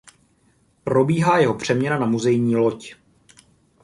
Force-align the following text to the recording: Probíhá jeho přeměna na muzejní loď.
Probíhá 0.83 1.37
jeho 1.37 1.53
přeměna 1.53 1.97
na 1.99 2.05
muzejní 2.05 2.55
loď. 2.55 2.95